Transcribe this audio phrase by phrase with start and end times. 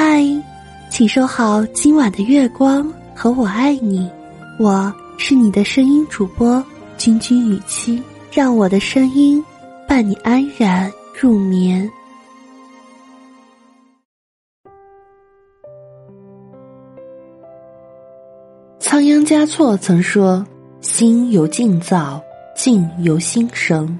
[0.00, 0.24] 嗨，
[0.88, 4.08] 请收好今晚的月光和我爱你。
[4.56, 6.64] 我是你的声音主播
[6.96, 8.00] 君君雨期，
[8.30, 9.44] 让我的声音
[9.88, 10.88] 伴你安然
[11.20, 11.90] 入眠。
[18.78, 20.46] 仓央嘉措曾说
[20.80, 22.22] ：“心由境造，
[22.54, 23.98] 境由心生。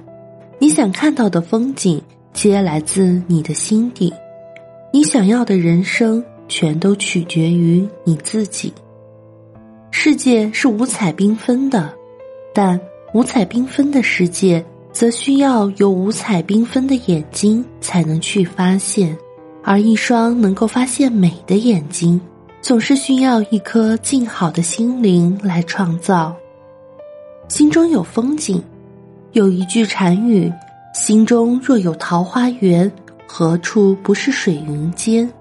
[0.59, 4.13] 你想看到的风景，皆来自你的心底。”
[4.91, 8.73] 你想要的人生，全都取决于你自己。
[9.91, 11.93] 世界是五彩缤纷的，
[12.53, 12.79] 但
[13.13, 19.15] 五彩缤纷的世界，则需要有五彩缤纷的眼睛才能去发现。
[19.63, 22.19] 而一双能够发现美的眼睛，
[22.59, 26.35] 总是需要一颗静好的心灵来创造。
[27.47, 28.63] 心中有风景，
[29.33, 30.51] 有一句禅语
[30.95, 32.91] ：“心中若有桃花源。”
[33.31, 35.31] 何处不是水云间？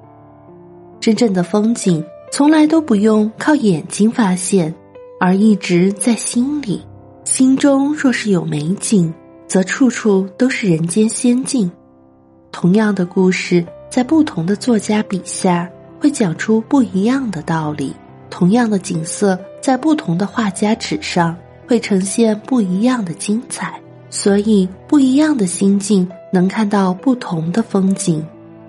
[1.01, 4.72] 真正的风景从来都不用靠眼睛发现，
[5.19, 6.84] 而一直在心里。
[7.25, 9.12] 心中若是有美景，
[9.47, 11.72] 则处处都是人间仙境。
[12.53, 15.67] 同样的故事，在不同的作家笔下，
[15.98, 17.95] 会讲出不一样的道理；
[18.28, 21.34] 同样的景色，在不同的画家纸上，
[21.67, 23.80] 会呈现不一样的精彩。
[24.11, 28.25] 所以，不一样的心境能看到不同的风景。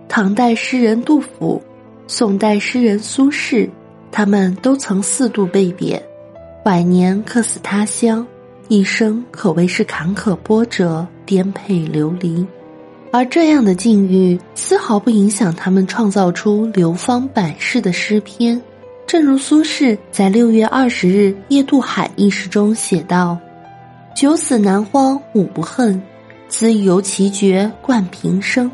[0.08, 1.62] 唐代诗人杜甫，
[2.08, 3.70] 宋代诗人苏轼，
[4.12, 6.02] 他们都曾四度被贬，
[6.66, 8.26] 晚年客死他乡，
[8.68, 12.46] 一生可谓是坎坷波折、颠沛流离。
[13.12, 18.62] 而这样的境遇，丝毫不影响他们创造出流芳百世的诗篇。
[19.08, 23.38] 正如苏轼在六月二十日夜渡海一诗中写道。
[24.16, 26.00] 九死难荒五不恨，
[26.50, 28.70] 自由其绝冠平生。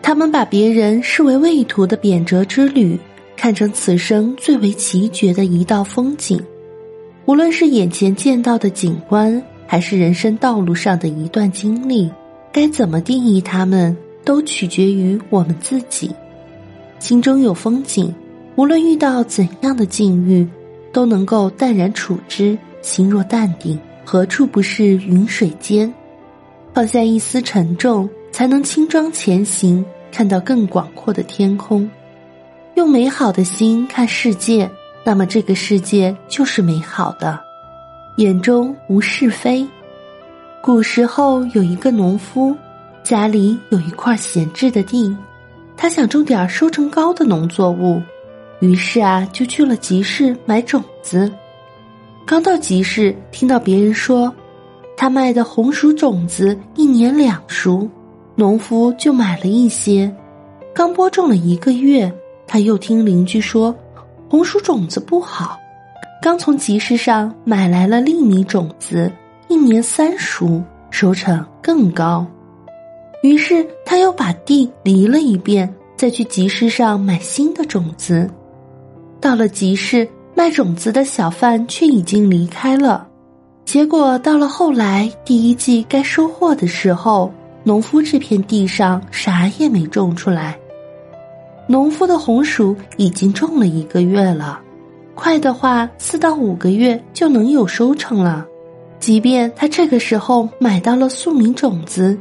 [0.00, 2.98] 他们把别人视为畏途的贬谪之旅，
[3.36, 6.42] 看成此生最为奇绝的一道风景。
[7.26, 12.10] 无论是眼前见到的景观，还是人生道路上的一段经历，
[12.50, 16.10] 该怎么定义他们，都取决于我们自己。
[16.98, 18.12] 心中有风景，
[18.56, 20.48] 无论遇到怎样的境遇，
[20.92, 23.78] 都能够淡然处之，心若淡定。
[24.04, 25.92] 何处不是云水间？
[26.74, 31.88] 放下一丝沉重，才能轻装前行，看到更广阔的天空。
[32.76, 34.70] 用美好的心看世界，
[35.04, 37.38] 那么这个世界就是美好的。
[38.16, 39.68] 眼中无是非。
[40.62, 42.56] 古时候有一个农夫，
[43.02, 45.14] 家里有一块闲置的地，
[45.76, 48.00] 他想种点收成高的农作物，
[48.60, 51.30] 于是啊，就去了集市买种子。
[52.24, 54.32] 刚到集市，听到别人说，
[55.02, 57.88] 他卖的红薯种子一年两熟，
[58.36, 60.08] 农夫就买了一些。
[60.72, 62.12] 刚播种了一个月，
[62.46, 63.74] 他又听邻居说，
[64.30, 65.58] 红薯种子不好，
[66.22, 69.10] 刚从集市上买来了粒米种子，
[69.48, 72.24] 一年三熟，收成更高。
[73.24, 78.30] 于是他又把地犁了一遍，再去集市上买新的种子。
[79.20, 80.08] 到了集市。
[80.34, 83.06] 卖种子的小贩却已经离开了，
[83.72, 87.32] 结果到了后来第一季该收获的时候，
[87.64, 90.58] 农夫这片地上啥也没种出来。
[91.66, 94.60] 农夫的红薯已经种了一个月了，
[95.14, 98.46] 快的话四到五个月就能有收成了。
[99.00, 102.14] 即便他这个时候买到了粟米种子，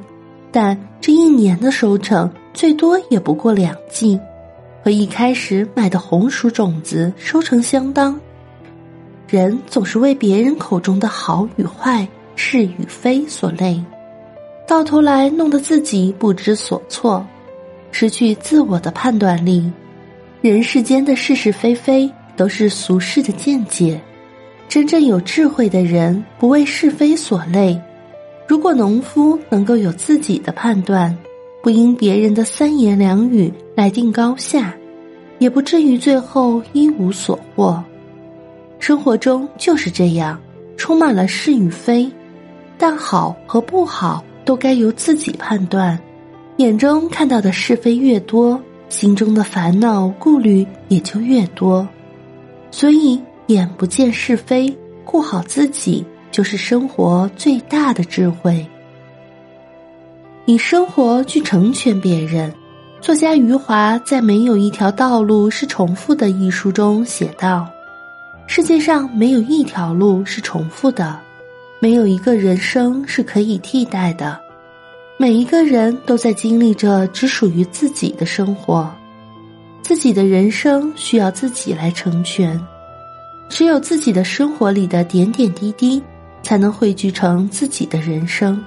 [0.53, 4.18] 但这一年的收成最多也不过两季。
[4.81, 8.18] 和一开始买的红薯种子收成相当，
[9.31, 12.06] 人总是为别人口中的好与坏、
[12.36, 13.81] 是与非所累，
[14.68, 17.25] 到头来弄得自己不知所措，
[17.92, 19.72] 失去自我的判断力。
[20.42, 24.02] 人世间的是是非非都是俗世的见解，
[24.68, 27.80] 真正有智慧的人不为是非所累。
[28.46, 31.18] 如果农夫能够有自己的判断。
[31.63, 34.74] 不因别人的三言两语来定高下，
[35.38, 37.83] 也不至于最后一无所获。
[38.81, 40.42] 生活中就是这样，
[40.75, 42.12] 充满了是与非，
[42.80, 45.98] 但好和不好都该由自己判断。
[46.57, 51.88] 眼中看到的是非越多，心中的烦恼顾虑也就越多。
[52.72, 54.75] 所以，眼不见是非，
[55.06, 58.66] 顾好自己，就是生活最大的智慧。
[60.45, 62.51] 以生活去成全别人。
[63.00, 67.68] 作家余华在《没有一条道路是重复的》一书中写道
[68.53, 71.18] ：“世界上没有一条路是重复的，
[71.80, 74.38] 没有一个人生是可以替代的。
[75.15, 78.94] 每一个人都在经历着只属于自己的生活，
[79.81, 82.59] 自己的人生需要自己来成全，
[83.48, 86.04] 只有自己的生活里的点点滴滴，
[86.44, 88.62] 才能汇聚成自己的人生。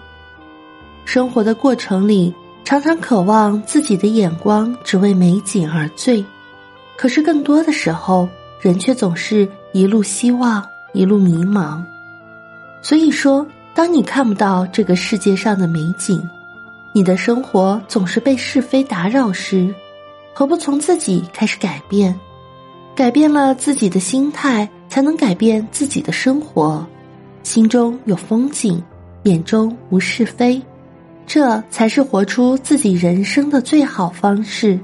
[1.04, 2.32] 生活的过程里，
[2.64, 6.24] 常常渴望自己的眼光只为美景而醉，
[6.96, 8.26] 可是更多的时候，
[8.62, 11.82] 人却总是一路希望，一路迷茫。
[12.80, 13.44] 所以说，
[13.74, 16.22] 当你看不到这个世界上的美景，
[16.92, 19.74] 你的生活总是被是非打扰时，
[20.32, 22.14] 何不从自己开始改变？
[22.94, 26.86] 改变了自己的心态，才能改变自己的生活。
[27.42, 28.80] 心中有风景，
[29.24, 30.62] 眼中无是非，
[31.26, 34.78] 这才是活出自己人生的最好方式。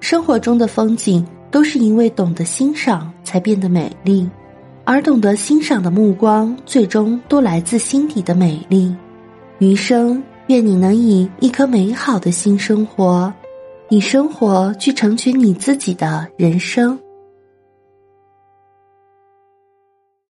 [0.00, 4.28] 生活中的风景，都是因为懂得欣赏，才变得美丽。
[4.82, 8.92] 而懂得欣赏的目光，最终都来自心底的美丽。
[9.60, 13.32] 余生，愿你能以一颗美好的心生活，
[13.88, 16.98] 以生活去成全你自己的人生。